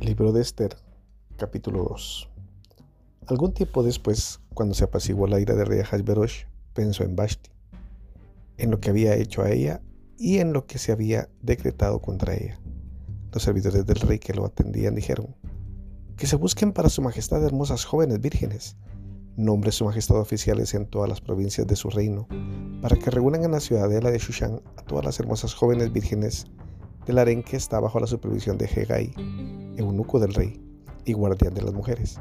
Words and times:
Libro 0.00 0.30
de 0.30 0.42
Esther, 0.42 0.76
capítulo 1.36 1.82
2. 1.82 2.30
Algún 3.26 3.52
tiempo 3.52 3.82
después, 3.82 4.38
cuando 4.54 4.76
se 4.76 4.84
apaciguó 4.84 5.26
la 5.26 5.40
ira 5.40 5.56
de 5.56 5.64
rey 5.64 5.82
Hashverosh, 5.82 6.44
pensó 6.72 7.02
en 7.02 7.16
Vashti, 7.16 7.50
en 8.58 8.70
lo 8.70 8.78
que 8.78 8.90
había 8.90 9.16
hecho 9.16 9.42
a 9.42 9.50
ella 9.50 9.82
y 10.16 10.38
en 10.38 10.52
lo 10.52 10.66
que 10.66 10.78
se 10.78 10.92
había 10.92 11.28
decretado 11.42 12.00
contra 12.00 12.34
ella. 12.34 12.60
Los 13.32 13.42
servidores 13.42 13.86
del 13.86 13.96
rey 13.96 14.20
que 14.20 14.34
lo 14.34 14.46
atendían 14.46 14.94
dijeron, 14.94 15.34
que 16.16 16.28
se 16.28 16.36
busquen 16.36 16.72
para 16.72 16.90
su 16.90 17.02
majestad 17.02 17.44
hermosas 17.44 17.84
jóvenes 17.84 18.20
vírgenes, 18.20 18.76
nombre 19.36 19.72
su 19.72 19.84
majestad 19.84 20.20
oficiales 20.20 20.74
en 20.74 20.86
todas 20.86 21.08
las 21.08 21.20
provincias 21.20 21.66
de 21.66 21.74
su 21.74 21.90
reino, 21.90 22.28
para 22.82 22.96
que 22.96 23.10
reúnan 23.10 23.42
en 23.42 23.50
la 23.50 23.60
ciudadela 23.60 24.12
de 24.12 24.18
Shushan 24.18 24.62
a 24.76 24.82
todas 24.82 25.04
las 25.04 25.18
hermosas 25.18 25.54
jóvenes 25.54 25.92
vírgenes 25.92 26.46
del 27.08 27.16
harén 27.16 27.42
que 27.42 27.56
está 27.56 27.80
bajo 27.80 27.98
la 27.98 28.06
supervisión 28.06 28.58
de 28.58 28.66
Hegai, 28.66 29.14
eunuco 29.78 30.20
del 30.20 30.34
rey 30.34 30.60
y 31.06 31.14
guardián 31.14 31.54
de 31.54 31.62
las 31.62 31.72
mujeres, 31.72 32.20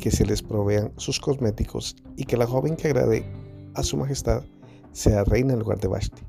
que 0.00 0.10
se 0.10 0.26
les 0.26 0.42
provean 0.42 0.92
sus 0.96 1.20
cosméticos 1.20 1.94
y 2.16 2.24
que 2.24 2.36
la 2.36 2.44
joven 2.44 2.74
que 2.74 2.88
agrade 2.88 3.24
a 3.76 3.84
su 3.84 3.96
majestad 3.96 4.42
sea 4.90 5.22
reina 5.22 5.52
en 5.52 5.60
lugar 5.60 5.78
de 5.78 5.86
Vashti. 5.86 6.22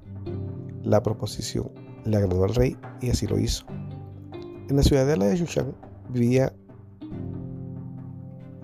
La 0.83 1.01
proposición 1.01 1.71
le 2.05 2.17
agradó 2.17 2.43
al 2.43 2.53
rey 2.53 2.77
y 3.01 3.09
así 3.09 3.25
lo 3.25 3.39
hizo. 3.39 3.65
En 4.69 4.75
la 4.75 4.83
ciudadela 4.83 5.25
de 5.25 5.37
Shushan 5.37 5.75
vivía 6.09 6.53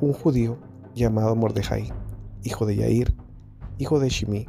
un 0.01 0.13
judío 0.13 0.59
llamado 0.93 1.35
Mordejai, 1.35 1.91
hijo 2.43 2.67
de 2.67 2.75
Yair, 2.75 3.15
hijo 3.79 3.99
de 3.99 4.09
Shimi, 4.09 4.45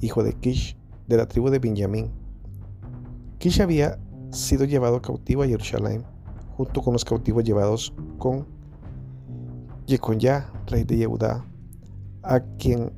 hijo 0.00 0.24
de 0.24 0.32
Kish, 0.32 0.76
de 1.06 1.18
la 1.18 1.28
tribu 1.28 1.50
de 1.50 1.60
Benjamín. 1.60 2.10
Kish 3.38 3.60
había 3.60 3.96
sido 4.30 4.64
llevado 4.64 5.00
cautivo 5.00 5.42
a 5.42 5.46
Jerusalén, 5.46 6.04
junto 6.56 6.82
con 6.82 6.92
los 6.92 7.04
cautivos 7.04 7.44
llevados 7.44 7.94
con 8.18 8.46
Yeconyá, 9.86 10.52
rey 10.66 10.84
de 10.84 10.98
Yehudá, 10.98 11.44
a 12.22 12.40
quien 12.58 12.92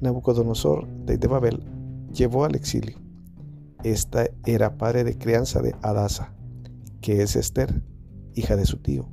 Nabucodonosor, 0.00 0.86
rey 1.06 1.16
de 1.16 1.28
Babel, 1.28 1.64
llevó 2.12 2.44
al 2.44 2.54
exilio. 2.54 2.98
Esta 3.84 4.26
era 4.44 4.76
padre 4.76 5.04
de 5.04 5.16
crianza 5.16 5.62
de 5.62 5.74
Adasa, 5.82 6.34
que 7.00 7.22
es 7.22 7.36
Esther, 7.36 7.82
hija 8.34 8.56
de 8.56 8.66
su 8.66 8.78
tío, 8.78 9.08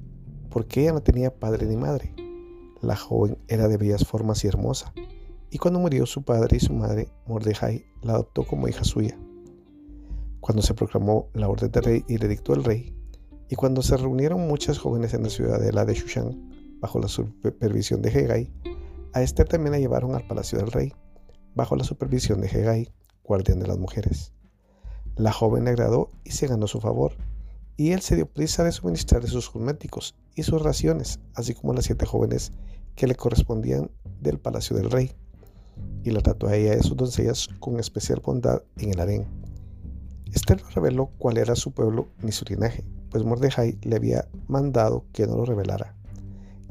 porque 0.50 0.82
ella 0.82 0.94
no 0.94 1.04
tenía 1.04 1.34
padre 1.34 1.66
ni 1.68 1.78
madre. 1.78 2.14
La 2.82 2.96
joven 2.96 3.38
era 3.48 3.68
de 3.68 3.78
bellas 3.78 4.06
formas 4.06 4.44
y 4.44 4.48
hermosa, 4.48 4.94
y 5.52 5.58
cuando 5.58 5.80
murió 5.80 6.06
su 6.06 6.24
padre 6.24 6.58
y 6.58 6.60
su 6.60 6.74
madre, 6.74 7.08
Mordejai 7.28 7.86
la 8.02 8.14
adoptó 8.14 8.44
como 8.44 8.68
hija 8.68 8.84
suya. 8.84 9.18
Cuando 10.46 10.62
se 10.62 10.76
proclamó 10.76 11.32
la 11.34 11.50
orden 11.50 11.72
del 11.72 11.84
rey 11.84 12.06
y 12.08 12.20
le 12.20 12.28
dictó 12.28 12.54
el 12.54 12.64
rey, 12.64 12.96
y 13.50 13.56
cuando 13.56 13.82
se 13.82 13.98
reunieron 13.98 14.48
muchas 14.48 14.78
jóvenes 14.78 15.16
en 15.16 15.24
la 15.24 15.30
ciudadela 15.32 15.86
de 15.86 15.96
Shushan, 15.96 16.78
bajo 16.80 17.00
la 17.00 17.08
supervisión 17.08 18.04
de 18.04 18.12
Hegai, 18.12 18.54
a 19.14 19.24
Esther 19.24 19.48
también 19.48 19.72
la 19.72 19.80
llevaron 19.80 20.14
al 20.14 20.28
palacio 20.28 20.60
del 20.60 20.72
rey, 20.72 20.94
bajo 21.56 21.76
la 21.76 21.84
supervisión 21.84 22.42
de 22.42 22.48
Hegai, 22.48 22.94
guardián 23.24 23.60
de 23.60 23.66
las 23.66 23.80
mujeres. 23.80 24.34
La 25.16 25.32
joven 25.32 25.64
le 25.64 25.72
agradó 25.72 26.12
y 26.24 26.30
se 26.30 26.46
ganó 26.46 26.68
su 26.68 26.80
favor, 26.80 27.14
y 27.76 27.94
él 27.94 28.02
se 28.02 28.16
dio 28.16 28.32
prisa 28.32 28.64
de 28.64 28.72
suministrarle 28.72 29.28
sus 29.28 29.50
cosméticos 29.50 30.16
y 30.36 30.44
sus 30.44 30.62
raciones, 30.62 31.22
así 31.34 31.56
como 31.56 31.74
las 31.74 31.86
siete 31.86 32.06
jóvenes 32.06 32.52
que 32.94 33.08
le 33.08 33.16
correspondían 33.16 33.90
del 34.22 34.38
palacio 34.38 34.78
del 34.78 34.92
rey, 34.92 35.12
y 36.04 36.12
la 36.12 36.22
trató 36.22 36.46
a 36.46 36.56
ella 36.56 36.76
y 36.76 36.80
a 36.82 36.84
sus 36.84 36.96
doncellas 36.96 37.48
con 37.60 37.80
especial 37.80 38.22
bondad 38.24 38.62
en 38.78 38.92
el 38.92 39.00
harén. 39.00 39.45
Esther 40.36 40.62
no 40.62 40.70
reveló 40.70 41.12
cuál 41.18 41.38
era 41.38 41.56
su 41.56 41.72
pueblo 41.72 42.10
ni 42.22 42.34
su 42.34 42.44
linaje, 42.44 42.84
pues 43.10 43.24
Mordejai 43.24 43.80
le 43.84 43.96
había 43.96 44.28
mandado 44.48 45.06
que 45.14 45.26
no 45.26 45.38
lo 45.38 45.46
revelara. 45.46 45.96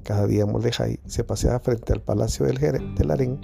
Cada 0.03 0.27
día 0.27 0.45
Mordejai 0.45 1.01
se 1.07 1.25
paseaba 1.25 1.61
frente 1.61 1.95
al 1.95 2.03
palacio 2.03 2.45
del, 2.45 2.59
del 2.59 3.11
harén 3.11 3.41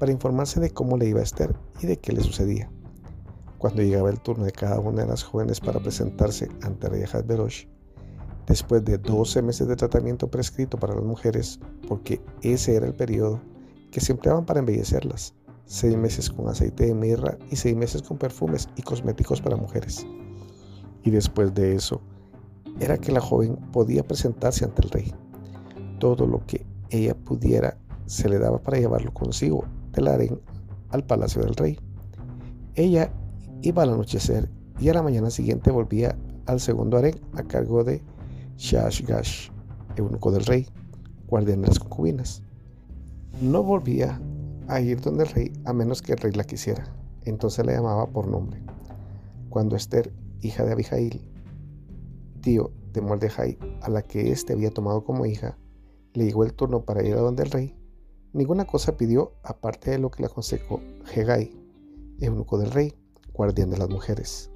para 0.00 0.10
informarse 0.10 0.58
de 0.58 0.72
cómo 0.72 0.98
le 0.98 1.06
iba 1.06 1.20
a 1.20 1.22
Esther 1.22 1.54
y 1.80 1.86
de 1.86 1.96
qué 1.96 2.12
le 2.12 2.22
sucedía. 2.22 2.72
Cuando 3.58 3.82
llegaba 3.82 4.10
el 4.10 4.20
turno 4.20 4.44
de 4.44 4.50
cada 4.50 4.80
una 4.80 5.02
de 5.02 5.08
las 5.08 5.22
jóvenes 5.22 5.60
para 5.60 5.78
presentarse 5.78 6.48
ante 6.62 6.88
Rey 6.88 7.04
Berosh, 7.24 7.66
después 8.48 8.84
de 8.84 8.98
12 8.98 9.42
meses 9.42 9.68
de 9.68 9.76
tratamiento 9.76 10.28
prescrito 10.28 10.76
para 10.76 10.96
las 10.96 11.04
mujeres, 11.04 11.60
porque 11.86 12.20
ese 12.42 12.74
era 12.74 12.86
el 12.88 12.94
periodo 12.94 13.40
que 13.92 14.00
se 14.00 14.10
empleaban 14.10 14.44
para 14.44 14.58
embellecerlas, 14.58 15.36
seis 15.64 15.96
meses 15.96 16.30
con 16.30 16.48
aceite 16.48 16.86
de 16.86 16.94
mirra 16.94 17.38
y 17.50 17.56
seis 17.56 17.76
meses 17.76 18.02
con 18.02 18.18
perfumes 18.18 18.68
y 18.76 18.82
cosméticos 18.82 19.40
para 19.40 19.56
mujeres. 19.56 20.06
Y 21.04 21.10
después 21.10 21.54
de 21.54 21.74
eso, 21.74 22.00
era 22.80 22.98
que 22.98 23.12
la 23.12 23.20
joven 23.20 23.56
podía 23.72 24.02
presentarse 24.02 24.64
ante 24.64 24.82
el 24.82 24.90
rey. 24.90 25.14
Todo 25.98 26.26
lo 26.26 26.44
que 26.46 26.66
ella 26.90 27.14
pudiera 27.14 27.78
se 28.06 28.28
le 28.28 28.38
daba 28.38 28.58
para 28.58 28.78
llevarlo 28.78 29.12
consigo 29.12 29.64
del 29.92 30.08
harén 30.08 30.40
al 30.90 31.04
palacio 31.04 31.42
del 31.42 31.54
rey. 31.54 31.78
Ella 32.74 33.12
iba 33.62 33.82
al 33.82 33.90
anochecer 33.90 34.48
y 34.80 34.88
a 34.88 34.94
la 34.94 35.02
mañana 35.02 35.30
siguiente 35.30 35.70
volvía 35.70 36.16
al 36.46 36.60
segundo 36.60 36.98
harén 36.98 37.20
a 37.34 37.42
cargo 37.42 37.84
de 37.84 38.02
Shashgash, 38.56 39.50
eunuco 39.96 40.30
del 40.30 40.44
rey, 40.44 40.66
guardián 41.28 41.62
de 41.62 41.68
las 41.68 41.78
concubinas. 41.78 42.42
No 43.40 43.62
volvía 43.62 44.20
a 44.68 44.80
ir 44.80 45.00
donde 45.00 45.24
el 45.24 45.30
rey 45.30 45.52
a 45.64 45.72
menos 45.72 46.02
que 46.02 46.12
el 46.12 46.18
rey 46.18 46.32
la 46.32 46.44
quisiera. 46.44 46.84
Entonces 47.24 47.64
la 47.64 47.72
llamaba 47.72 48.06
por 48.06 48.26
nombre. 48.26 48.62
Cuando 49.48 49.76
Esther, 49.76 50.12
hija 50.40 50.64
de 50.64 50.72
Abijail, 50.72 51.20
tío 52.40 52.72
de 52.92 53.00
Mordejai, 53.00 53.58
a 53.82 53.88
la 53.88 54.02
que 54.02 54.32
éste 54.32 54.52
había 54.52 54.70
tomado 54.70 55.04
como 55.04 55.26
hija, 55.26 55.56
le 56.14 56.24
llegó 56.24 56.44
el 56.44 56.54
turno 56.54 56.84
para 56.84 57.02
ir 57.02 57.14
a 57.14 57.20
donde 57.20 57.42
el 57.44 57.50
rey, 57.50 57.76
ninguna 58.32 58.66
cosa 58.66 58.96
pidió 58.96 59.32
aparte 59.42 59.90
de 59.90 59.98
lo 59.98 60.10
que 60.10 60.22
le 60.22 60.26
aconsejó 60.26 60.80
Hegai, 61.14 61.50
eunuco 62.20 62.58
del 62.58 62.70
rey, 62.70 62.94
guardián 63.32 63.70
de 63.70 63.78
las 63.78 63.88
mujeres. 63.88 64.50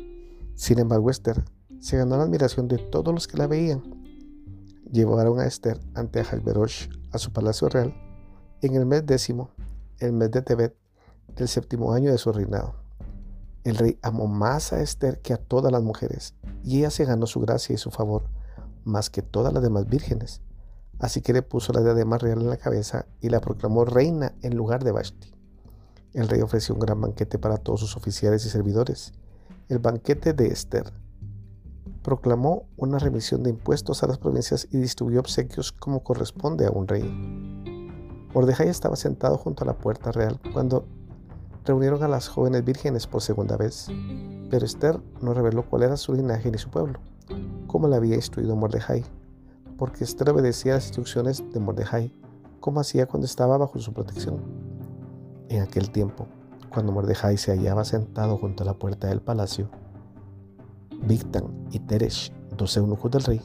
Sin 0.55 0.79
embargo, 0.79 1.11
Esther 1.11 1.45
se 1.79 1.97
ganó 1.97 2.17
la 2.17 2.25
admiración 2.25 2.69
de 2.69 2.79
todos 2.79 3.15
los 3.15 3.29
que 3.29 3.39
la 3.39 3.47
veían. 3.47 3.83
Llevaron 4.91 5.41
a 5.41 5.47
Esther 5.47 5.81
ante 5.95 6.21
Ahasverosh 6.21 6.89
a 7.13 7.19
su 7.19 7.33
palacio 7.33 7.69
real 7.69 7.95
en 8.63 8.75
el 8.75 8.87
mes 8.87 9.05
décimo, 9.05 9.51
el 9.99 10.13
mes 10.13 10.31
de 10.31 10.43
Tebet, 10.43 10.77
del 11.35 11.49
séptimo 11.49 11.93
año 11.93 12.11
de 12.11 12.19
su 12.19 12.33
reinado. 12.33 12.75
El 13.65 13.77
rey 13.77 13.99
amó 14.03 14.27
más 14.27 14.73
a 14.73 14.81
Esther 14.81 15.21
que 15.21 15.33
a 15.33 15.39
todas 15.39 15.73
las 15.73 15.83
mujeres, 15.83 16.35
y 16.63 16.79
ella 16.79 16.91
se 16.91 17.05
ganó 17.05 17.27
su 17.27 17.41
gracia 17.41 17.75
y 17.75 17.79
su 17.79 17.91
favor, 17.91 18.25
más 18.85 19.11
que 19.11 19.23
todas 19.23 19.53
las 19.53 19.63
demás 19.63 19.87
vírgenes. 19.87 20.41
Así 20.99 21.21
que 21.21 21.33
le 21.33 21.43
puso 21.43 21.73
la 21.73 21.83
diadema 21.83 22.17
real 22.17 22.41
en 22.41 22.49
la 22.49 22.57
cabeza 22.57 23.07
y 23.21 23.29
la 23.29 23.41
proclamó 23.41 23.85
reina 23.85 24.35
en 24.43 24.57
lugar 24.57 24.85
de 24.85 24.93
Vashti. 24.93 25.33
El 26.15 26.29
rey 26.29 26.41
ofreció 26.41 26.75
un 26.75 26.81
gran 26.81 27.01
banquete 27.01 27.39
para 27.39 27.59
todos 27.59 27.81
sus 27.81 27.97
oficiales 27.97 28.47
y 28.47 28.49
servidores, 28.49 29.13
el 29.69 29.79
banquete 29.81 30.33
de 30.33 30.47
Esther. 30.47 30.93
Proclamó 32.03 32.69
una 32.77 32.99
remisión 32.99 33.43
de 33.43 33.51
impuestos 33.51 34.03
a 34.03 34.07
las 34.07 34.19
provincias 34.19 34.69
y 34.71 34.79
distribuyó 34.79 35.21
obsequios 35.21 35.73
como 35.73 36.05
corresponde 36.05 36.67
a 36.67 36.71
un 36.71 36.87
rey. 36.87 37.56
Mordejai 38.37 38.69
estaba 38.69 38.97
sentado 38.97 39.39
junto 39.39 39.65
a 39.65 39.67
la 39.67 39.79
puerta 39.79 40.13
real 40.13 40.39
cuando 40.53 40.85
reunieron 41.65 42.03
a 42.03 42.09
las 42.09 42.29
jóvenes 42.29 42.67
vírgenes 42.67 43.07
por 43.07 43.23
segunda 43.23 43.57
vez, 43.57 43.87
pero 44.51 44.67
Esther 44.67 45.01
no 45.23 45.33
reveló 45.33 45.63
cuál 45.63 45.85
era 45.85 45.97
su 45.97 46.13
linaje 46.13 46.51
ni 46.51 46.59
su 46.59 46.69
pueblo, 46.69 46.99
como 47.67 47.89
le 47.89 47.97
había 47.97 48.15
instruido 48.15 48.55
Mordejai, 48.55 49.07
porque 49.79 50.05
Esther 50.05 50.29
obedecía 50.29 50.75
las 50.75 50.85
instrucciones 50.85 51.45
de 51.51 51.61
Mordejai, 51.61 52.15
como 52.61 52.81
hacía 52.81 53.07
cuando 53.07 53.25
estaba 53.25 53.57
bajo 53.57 53.79
su 53.79 53.95
protección. 53.95 54.43
En 55.49 55.63
aquel 55.63 55.91
tiempo, 55.91 56.27
cuando 56.69 56.93
Mordejai 56.93 57.39
se 57.39 57.53
hallaba 57.53 57.87
sentado 57.87 58.37
junto 58.37 58.65
a 58.65 58.67
la 58.67 58.75
puerta 58.75 59.09
del 59.09 59.23
palacio, 59.23 59.71
Bigtan 61.07 61.69
y 61.71 61.79
Teresh, 61.79 62.35
dos 62.55 62.77
eunucos 62.77 63.11
del 63.11 63.25
rey, 63.25 63.41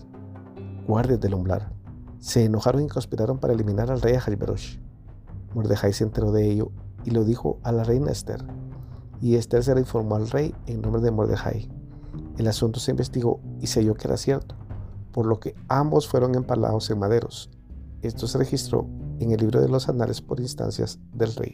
guardias 0.85 1.21
del 1.21 1.35
umbral, 1.35 1.71
se 2.21 2.45
enojaron 2.45 2.83
y 2.83 2.87
conspiraron 2.87 3.39
para 3.39 3.53
eliminar 3.53 3.89
al 3.89 3.99
rey 3.99 4.13
Ahasverosh. 4.13 4.77
Mordejai 5.53 5.93
se 5.93 6.03
enteró 6.03 6.31
de 6.31 6.49
ello 6.49 6.71
y 7.03 7.11
lo 7.11 7.23
dijo 7.23 7.59
a 7.63 7.71
la 7.71 7.83
reina 7.83 8.11
Esther, 8.11 8.43
y 9.21 9.35
Esther 9.35 9.63
se 9.63 9.73
le 9.75 9.81
informó 9.81 10.15
al 10.15 10.29
rey 10.29 10.53
en 10.65 10.81
nombre 10.81 11.01
de 11.01 11.11
Mordejai. 11.11 11.69
El 12.37 12.47
asunto 12.47 12.79
se 12.79 12.91
investigó 12.91 13.39
y 13.59 13.67
se 13.67 13.79
halló 13.79 13.95
que 13.95 14.07
era 14.07 14.17
cierto, 14.17 14.55
por 15.11 15.25
lo 15.25 15.39
que 15.39 15.55
ambos 15.67 16.07
fueron 16.07 16.35
empalados 16.35 16.89
en 16.89 16.99
maderos. 16.99 17.49
Esto 18.01 18.27
se 18.27 18.37
registró 18.37 18.87
en 19.19 19.31
el 19.31 19.39
libro 19.39 19.61
de 19.61 19.69
los 19.69 19.89
anales 19.89 20.21
por 20.21 20.39
instancias 20.39 20.99
del 21.13 21.35
rey. 21.35 21.53